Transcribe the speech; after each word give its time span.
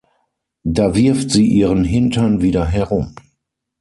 Da 0.63 0.95
wirft 0.95 1.29
Sie 1.29 1.45
Ihren 1.45 1.83
Hintern 1.83 2.41
wieder 2.41 2.65
herum. 2.65 3.13